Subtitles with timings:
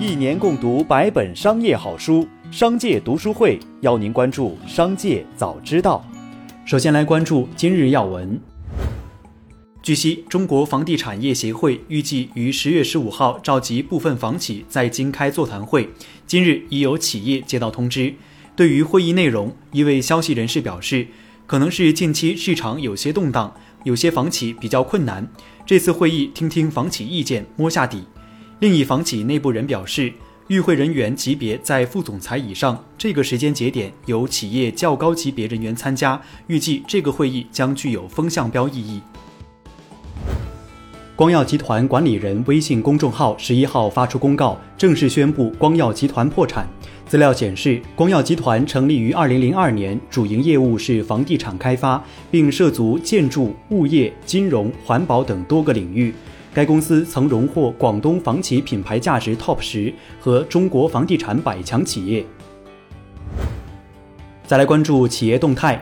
[0.00, 6.02] 一年共读百本商业好书，商界读书会邀您关注商界早知道。
[6.64, 8.40] 首先来关注今日要闻。
[9.82, 15.90] 据悉，中国房地产业协会预计于十月十五号召集部分房企在京开座谈会。
[16.26, 18.14] 今日已有企业接到通知。
[18.56, 21.08] 对于会议内容，一位消息人士表示，
[21.46, 23.54] 可能是近期市场有些动荡，
[23.84, 25.30] 有些房企比较困难。
[25.66, 28.04] 这次会议听听房企意见，摸下底。
[28.60, 30.12] 另一房企内部人表示，
[30.48, 39.00] 与会人员级别在副总裁以上，这个时间节点有企业较高级别人员参加，预计这个会议将具有风向标意义。
[41.16, 46.68] 光耀集团管理人微信公众号十一号发出公告，正式宣布光耀集团破产。
[47.06, 56.14] 资料显示，光耀集团成立于二零零二年，主营业务是房地产开发，并涉足建筑、物业、金融、环保等多个领域。
[56.52, 62.24] 该公司曾荣获广东房企品牌价值 TOP 十和中国房地产百强企业。
[64.46, 65.80] 再来关注企业动态。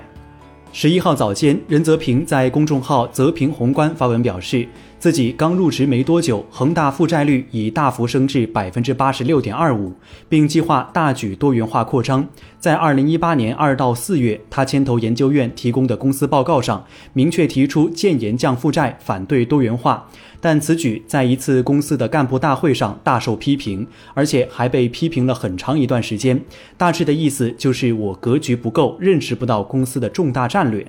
[0.71, 9.93] 十一号早间，任泽平在公众号“泽平宏观”发文表示，自己刚入职没多久，恒大负债率已大幅升至百分之八十六点二五，
[10.29, 12.27] 并计划大举多元化扩张。
[12.59, 20.09] 在二零一八年二到四月，他牵头研究院提供的公司报告上，明确提出建言降负债，反对多元化。
[20.41, 26.41] 但此举在一次公司的干部大会上大受批评，而且还被批评了很长一段时间。
[26.77, 30.85] 大致的意思就是我格局不够，认识不到公司的重大战略。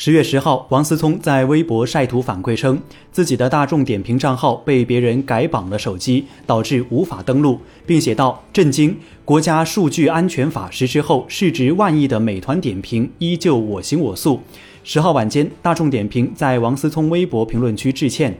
[0.00, 8.96] 十月十号，王思聪在微博晒图反馈称，自己的大众点评账号被别人改绑了手机，导致无法登录，并写道：“震惊！
[9.24, 14.40] 国家数据安全法实施后，市值万亿的美团点评依旧我行我素。”
[14.84, 18.38] 十号晚间，大众点评在王思聪微博评论区致歉。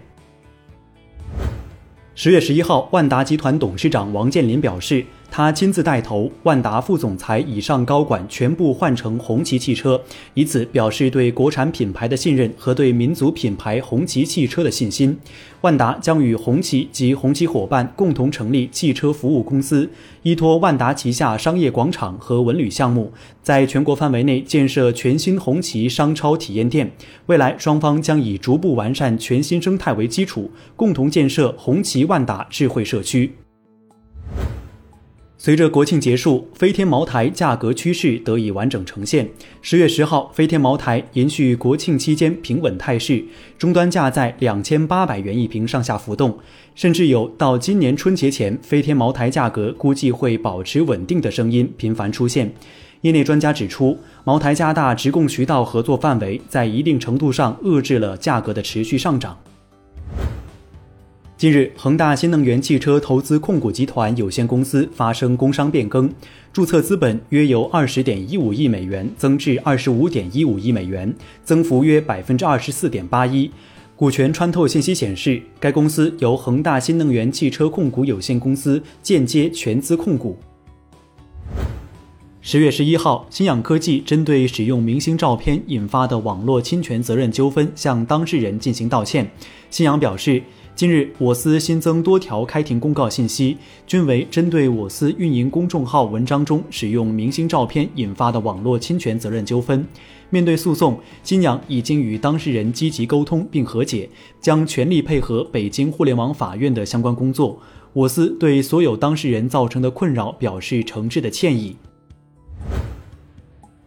[2.14, 5.04] 十月十一号，万达集团董事长王健林表示。
[5.30, 10.00] 他亲自带头，万达副总裁以上高管全部换成红旗汽车，
[10.34, 15.16] 以此表示对国产品牌的信任和对民族品牌红旗汽车的信心。
[15.60, 19.88] 万达将与红旗及红旗伙伴共同成立汽车服务公司，
[20.22, 26.90] 依托万达旗下商业广场和文旅项目，在全国范围内建设全新红旗商超体验店。
[27.26, 33.32] 未来，双方将以逐步完善全新生态为基础，共同建设红旗万达智慧社区。
[35.40, 39.28] 随着国庆结束，飞天茅台价格趋势得以完整呈现。
[39.62, 43.24] 十月十号，飞天茅台延续国庆期间平稳态势，
[43.56, 46.36] 终端价在两千八百元一瓶上下浮动，
[46.74, 52.52] 甚至有到今年春节前飞天茅台价格估计会保持稳定的声音频繁出现。
[53.02, 59.38] 业内专家指出，茅台加大直供渠道合作范围，在一定程度上遏制了价格的持续上涨。
[61.38, 66.12] 近日，恒大新能源汽车投资控股集团有限公司发生工商变更，
[66.52, 73.48] 注册资本约由二十点一五亿美元增至二十五点一五亿美元，增幅约百分之二十四点八一。
[73.94, 80.36] 股权穿透信息显示，该公司由恒大新能源汽车控股有限公司间接全资控股。
[82.40, 89.30] 十月十一号，新氧科技针对使用明星照片引发的网络侵权责任纠纷向当事人进行道歉。
[89.70, 90.42] 新氧表示。
[90.78, 99.84] 近日，我司新增多条开庭公告信息，均为针对我司运营公众号文章中使用明星照片引发的网络侵权责任纠纷。
[100.30, 104.08] 面对诉讼，新氧已经与当事人积极沟通并和解，
[104.40, 107.58] 将全力配合北京互联网法院的相关工作。
[107.92, 111.74] 我司对所有当事人造成的困扰表示诚挚的歉意。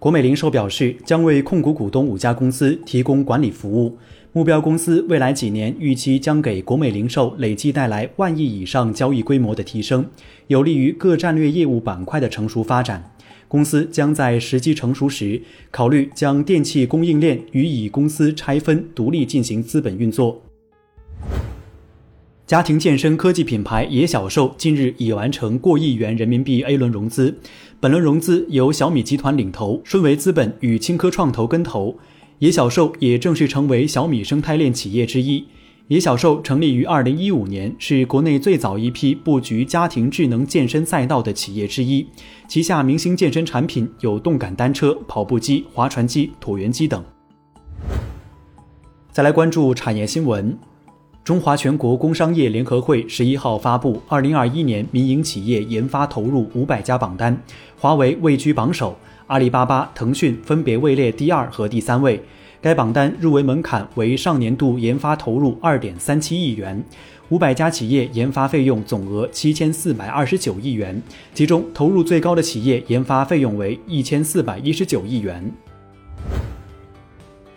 [0.02, 3.96] 国美零售表示，将为控股股东五家公司提供管理服务。
[4.34, 10.04] 目标公司未来几年预期将给国美零售累计带来万亿以上交易规模的提升，
[10.48, 13.12] 有利于各战略业务板块的成熟发展。
[13.48, 15.40] 公司将在时机成熟时，
[15.70, 20.42] 考虑将电器供应链与乙公司拆分独立进行资本运作。
[22.52, 27.34] 家庭健身科技品牌野小兽近日已完成过亿元人民币 A 轮融资，
[27.80, 31.98] 本轮融资由小米集团领投，顺为资本与青科创投跟投。
[32.40, 35.48] 野小兽也正式成为小米生态链企业之一。
[35.88, 42.06] 野小兽成立于二零一五年，是国内最早一批布局家庭智能健身赛道的企业之一。
[42.50, 47.02] 旗下明星健身产品有动感单车、跑步机、划船机、椭圆机等。
[49.10, 50.58] 再来关注产业新闻，
[51.24, 57.40] 中华全国工商业联合会十一号发布二零二一年民营企业研发投入五百家榜单，
[57.78, 58.98] 华为位居榜首。
[59.28, 62.20] 阿里巴巴、腾讯分别位列第二和第三位。
[62.60, 66.84] 该榜单入围门槛为上年度研发投入二点三七亿元，
[67.30, 71.00] 五百家企业研发费用总额七千四百二十九亿元，
[71.36, 75.52] 其中投入最高的企业研发费用为一千四百一十九亿元。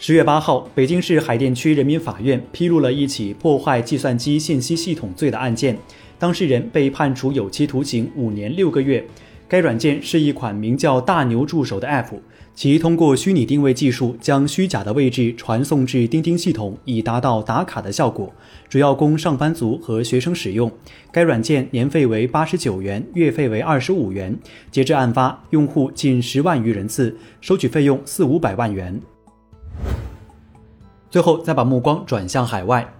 [0.07, 5.79] 十月八号，北京市海淀区人民法院披露了一起破坏计算机信息系统罪的案件，
[6.19, 9.03] 当事人被判处有期徒刑五年六个月。
[9.49, 12.21] 该软件是一款名叫“大牛助手”的 App，
[12.55, 18.31] 其通过虚拟定位技术将虚假的位置传送至钉钉系统，以达到打卡的效果，
[18.69, 20.71] 主要供上班族和学生使用。
[21.11, 24.39] 该软件年费为八十九元，月费为二十五元。
[24.71, 29.01] 截至案发，用户近十万余人次，收取费用四五百万元。
[31.15, 32.93] 最后，再把目光转向海外。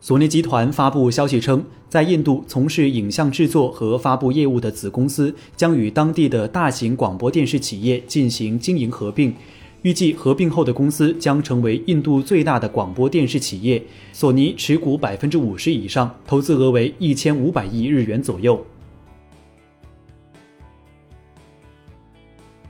[0.00, 9.34] 索尼集团发布消息称，在印度从事影像制作和发布业务的子公司将与当地的大型广播电视企业进行经营合并。
[9.82, 13.82] 预计合并后的公司将成为印度最大的广播电视企业。
[14.14, 18.64] 索尼持股百分之五十以上，投资额为一千五百亿日元左右。